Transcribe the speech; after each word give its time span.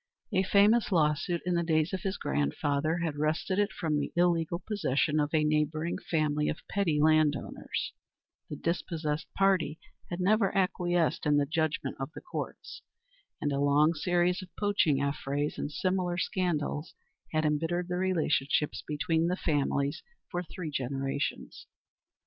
A 0.33 0.41
famous 0.41 0.91
law 0.91 1.13
suit, 1.13 1.43
in 1.45 1.53
the 1.53 1.61
days 1.61 1.93
of 1.93 2.01
his 2.01 2.17
grandfather, 2.17 2.97
had 3.03 3.17
wrested 3.17 3.59
it 3.59 3.71
from 3.71 3.99
the 3.99 4.11
illegal 4.15 4.57
possession 4.57 5.19
of 5.19 5.31
a 5.31 5.43
neighbouring 5.43 5.99
family 5.99 6.49
of 6.49 6.67
petty 6.67 6.99
landowners; 6.99 7.93
the 8.49 8.55
dispossessed 8.55 9.31
party 9.37 9.77
had 10.09 10.19
never 10.19 10.57
acquiesced 10.57 11.27
in 11.27 11.37
the 11.37 11.45
judgment 11.45 11.97
of 11.99 12.11
the 12.13 12.21
Courts, 12.21 12.81
and 13.39 13.51
a 13.51 13.59
long 13.59 13.93
series 13.93 14.41
of 14.41 14.49
poaching 14.59 14.99
affrays 15.03 15.59
and 15.59 15.71
similar 15.71 16.17
scandals 16.17 16.95
had 17.31 17.45
embittered 17.45 17.87
the 17.87 17.97
relationships 17.97 18.83
between 18.87 19.27
the 19.27 19.37
families 19.37 20.01
for 20.31 20.41
three 20.41 20.71
generations. 20.71 21.67